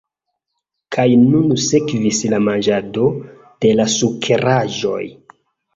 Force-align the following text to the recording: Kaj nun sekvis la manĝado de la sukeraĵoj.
Kaj 0.95 1.05
nun 1.25 1.53
sekvis 1.65 2.23
la 2.33 2.41
manĝado 2.49 3.07
de 3.39 3.79
la 3.79 3.91
sukeraĵoj. 4.01 5.01